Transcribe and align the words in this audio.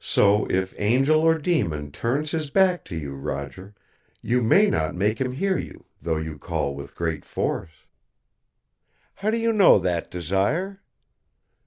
So 0.00 0.46
if 0.46 0.74
angel 0.80 1.20
or 1.20 1.36
demon 1.36 1.92
turns 1.92 2.30
his 2.30 2.48
back 2.48 2.82
to 2.86 2.96
you, 2.96 3.14
Roger, 3.14 3.74
you 4.22 4.42
may 4.42 4.70
not 4.70 4.94
make 4.94 5.20
him 5.20 5.32
hear 5.32 5.58
you 5.58 5.84
though 6.00 6.16
you 6.16 6.38
call 6.38 6.74
with 6.74 6.96
great 6.96 7.26
force." 7.26 7.84
"How 9.16 9.28
do 9.30 9.36
you 9.36 9.52
know 9.52 9.78
that, 9.78 10.10
Desire?" 10.10 10.80